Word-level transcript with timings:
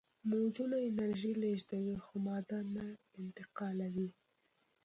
موجونه 0.29 0.77
انرژي 0.89 1.31
لیږدوي 1.41 1.97
خو 2.05 2.13
ماده 2.25 2.59
نه 2.75 2.85
انتقالوي. 3.21 4.09